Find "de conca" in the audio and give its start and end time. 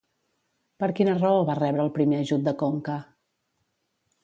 2.49-2.99